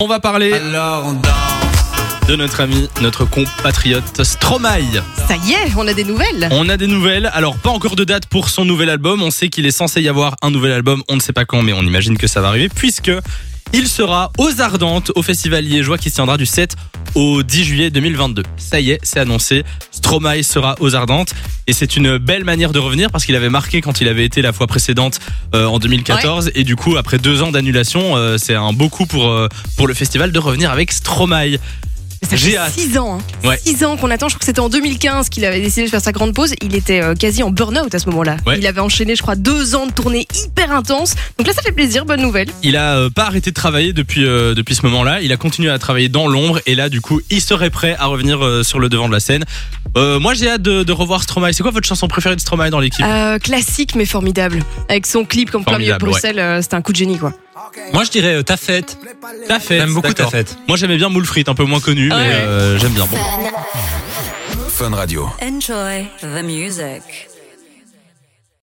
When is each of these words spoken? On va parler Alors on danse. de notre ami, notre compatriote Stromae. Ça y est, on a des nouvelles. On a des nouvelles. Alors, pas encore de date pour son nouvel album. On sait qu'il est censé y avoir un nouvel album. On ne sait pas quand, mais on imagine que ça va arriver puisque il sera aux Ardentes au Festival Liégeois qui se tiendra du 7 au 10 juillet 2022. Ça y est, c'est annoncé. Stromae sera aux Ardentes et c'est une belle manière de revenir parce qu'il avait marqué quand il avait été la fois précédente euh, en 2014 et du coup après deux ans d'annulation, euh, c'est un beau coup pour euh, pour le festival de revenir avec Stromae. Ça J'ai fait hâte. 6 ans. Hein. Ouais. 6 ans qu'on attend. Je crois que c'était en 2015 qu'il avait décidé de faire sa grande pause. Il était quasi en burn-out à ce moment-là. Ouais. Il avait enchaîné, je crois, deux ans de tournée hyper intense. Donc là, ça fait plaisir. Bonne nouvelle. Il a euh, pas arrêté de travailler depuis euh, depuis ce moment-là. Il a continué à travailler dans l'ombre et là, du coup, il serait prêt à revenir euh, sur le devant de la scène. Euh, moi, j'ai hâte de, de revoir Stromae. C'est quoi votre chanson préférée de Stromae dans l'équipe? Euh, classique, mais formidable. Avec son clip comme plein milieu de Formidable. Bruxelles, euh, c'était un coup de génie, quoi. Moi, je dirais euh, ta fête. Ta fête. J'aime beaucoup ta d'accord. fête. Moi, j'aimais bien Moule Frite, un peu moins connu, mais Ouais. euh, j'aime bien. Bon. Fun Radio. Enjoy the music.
On 0.00 0.06
va 0.06 0.20
parler 0.20 0.52
Alors 0.52 1.06
on 1.06 1.14
danse. 1.14 2.28
de 2.28 2.36
notre 2.36 2.60
ami, 2.60 2.88
notre 3.00 3.24
compatriote 3.24 4.22
Stromae. 4.22 5.02
Ça 5.26 5.34
y 5.44 5.54
est, 5.54 5.74
on 5.76 5.88
a 5.88 5.92
des 5.92 6.04
nouvelles. 6.04 6.48
On 6.52 6.68
a 6.68 6.76
des 6.76 6.86
nouvelles. 6.86 7.28
Alors, 7.34 7.56
pas 7.56 7.70
encore 7.70 7.96
de 7.96 8.04
date 8.04 8.26
pour 8.26 8.48
son 8.48 8.64
nouvel 8.64 8.90
album. 8.90 9.24
On 9.24 9.32
sait 9.32 9.48
qu'il 9.48 9.66
est 9.66 9.72
censé 9.72 10.00
y 10.00 10.08
avoir 10.08 10.36
un 10.40 10.52
nouvel 10.52 10.70
album. 10.70 11.02
On 11.08 11.16
ne 11.16 11.20
sait 11.20 11.32
pas 11.32 11.44
quand, 11.44 11.62
mais 11.64 11.72
on 11.72 11.82
imagine 11.82 12.16
que 12.16 12.28
ça 12.28 12.40
va 12.40 12.46
arriver 12.46 12.68
puisque 12.68 13.10
il 13.72 13.88
sera 13.88 14.30
aux 14.38 14.60
Ardentes 14.60 15.12
au 15.14 15.22
Festival 15.22 15.64
Liégeois 15.64 15.98
qui 15.98 16.10
se 16.10 16.16
tiendra 16.16 16.36
du 16.36 16.46
7 16.46 16.74
au 17.14 17.42
10 17.42 17.64
juillet 17.64 17.90
2022. 17.90 18.42
Ça 18.56 18.80
y 18.80 18.90
est, 18.90 18.98
c'est 19.02 19.20
annoncé. 19.20 19.64
Stromae 19.90 20.42
sera 20.42 20.76
aux 20.80 20.94
Ardentes 20.94 21.34
et 21.66 21.72
c'est 21.72 21.96
une 21.96 22.18
belle 22.18 22.44
manière 22.44 22.72
de 22.72 22.78
revenir 22.78 23.10
parce 23.10 23.24
qu'il 23.24 23.36
avait 23.36 23.50
marqué 23.50 23.80
quand 23.80 24.00
il 24.00 24.08
avait 24.08 24.24
été 24.24 24.42
la 24.42 24.52
fois 24.52 24.66
précédente 24.66 25.20
euh, 25.54 25.66
en 25.66 25.78
2014 25.78 26.52
et 26.54 26.64
du 26.64 26.76
coup 26.76 26.96
après 26.96 27.18
deux 27.18 27.42
ans 27.42 27.50
d'annulation, 27.50 28.16
euh, 28.16 28.38
c'est 28.38 28.54
un 28.54 28.72
beau 28.72 28.88
coup 28.88 29.06
pour 29.06 29.28
euh, 29.28 29.48
pour 29.76 29.86
le 29.86 29.94
festival 29.94 30.32
de 30.32 30.38
revenir 30.38 30.70
avec 30.70 30.92
Stromae. 30.92 31.58
Ça 32.28 32.34
J'ai 32.34 32.50
fait 32.50 32.56
hâte. 32.56 32.72
6 32.72 32.98
ans. 32.98 33.20
Hein. 33.20 33.48
Ouais. 33.48 33.60
6 33.64 33.84
ans 33.84 33.96
qu'on 33.96 34.10
attend. 34.10 34.28
Je 34.28 34.34
crois 34.34 34.40
que 34.40 34.44
c'était 34.46 34.60
en 34.60 34.68
2015 34.68 35.28
qu'il 35.28 35.44
avait 35.44 35.60
décidé 35.60 35.84
de 35.84 35.90
faire 35.90 36.00
sa 36.00 36.10
grande 36.10 36.34
pause. 36.34 36.52
Il 36.62 36.74
était 36.74 37.00
quasi 37.16 37.44
en 37.44 37.50
burn-out 37.50 37.94
à 37.94 37.98
ce 38.00 38.06
moment-là. 38.06 38.38
Ouais. 38.44 38.58
Il 38.58 38.66
avait 38.66 38.80
enchaîné, 38.80 39.14
je 39.14 39.22
crois, 39.22 39.36
deux 39.36 39.76
ans 39.76 39.86
de 39.86 39.92
tournée 39.92 40.26
hyper 40.58 40.72
intense. 40.74 41.14
Donc 41.38 41.46
là, 41.46 41.52
ça 41.52 41.62
fait 41.62 41.72
plaisir. 41.72 42.04
Bonne 42.04 42.20
nouvelle. 42.22 42.48
Il 42.62 42.76
a 42.76 42.96
euh, 42.96 43.10
pas 43.10 43.24
arrêté 43.26 43.50
de 43.50 43.54
travailler 43.54 43.92
depuis 43.92 44.24
euh, 44.26 44.54
depuis 44.54 44.74
ce 44.74 44.84
moment-là. 44.86 45.20
Il 45.20 45.32
a 45.32 45.36
continué 45.36 45.70
à 45.70 45.78
travailler 45.78 46.08
dans 46.08 46.26
l'ombre 46.28 46.60
et 46.66 46.74
là, 46.74 46.88
du 46.88 47.00
coup, 47.00 47.20
il 47.30 47.40
serait 47.40 47.70
prêt 47.70 47.96
à 47.98 48.06
revenir 48.06 48.44
euh, 48.44 48.62
sur 48.62 48.78
le 48.78 48.88
devant 48.88 49.08
de 49.08 49.12
la 49.12 49.20
scène. 49.20 49.44
Euh, 49.96 50.18
moi, 50.20 50.34
j'ai 50.34 50.48
hâte 50.50 50.62
de, 50.62 50.82
de 50.82 50.92
revoir 50.92 51.22
Stromae. 51.22 51.52
C'est 51.52 51.62
quoi 51.62 51.72
votre 51.72 51.86
chanson 51.88 52.08
préférée 52.08 52.36
de 52.36 52.40
Stromae 52.40 52.70
dans 52.70 52.80
l'équipe? 52.80 53.04
Euh, 53.06 53.38
classique, 53.38 53.94
mais 53.94 54.04
formidable. 54.04 54.62
Avec 54.88 55.06
son 55.06 55.24
clip 55.24 55.50
comme 55.50 55.64
plein 55.64 55.78
milieu 55.78 55.94
de 55.94 55.98
Formidable. 55.98 56.10
Bruxelles, 56.12 56.38
euh, 56.38 56.62
c'était 56.62 56.74
un 56.76 56.82
coup 56.82 56.92
de 56.92 56.96
génie, 56.98 57.18
quoi. 57.18 57.32
Moi, 57.92 58.04
je 58.04 58.10
dirais 58.10 58.34
euh, 58.36 58.42
ta 58.42 58.56
fête. 58.56 58.98
Ta 59.46 59.58
fête. 59.60 59.80
J'aime 59.80 59.94
beaucoup 59.94 60.08
ta 60.08 60.14
d'accord. 60.14 60.30
fête. 60.32 60.56
Moi, 60.68 60.76
j'aimais 60.76 60.96
bien 60.96 61.08
Moule 61.08 61.26
Frite, 61.26 61.48
un 61.48 61.54
peu 61.54 61.64
moins 61.64 61.80
connu, 61.80 62.08
mais 62.08 62.14
Ouais. 62.14 62.22
euh, 62.22 62.78
j'aime 62.78 62.92
bien. 62.92 63.06
Bon. 63.06 63.16
Fun 64.68 64.90
Radio. 64.94 65.28
Enjoy 65.42 66.06
the 66.22 66.42
music. 66.44 67.02